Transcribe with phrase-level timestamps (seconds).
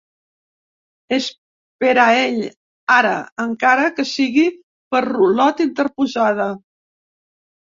[1.17, 1.25] És
[1.83, 2.39] per a ell,
[2.95, 3.11] ara,
[3.45, 4.47] encara que sigui
[4.97, 6.51] per rulot interposada.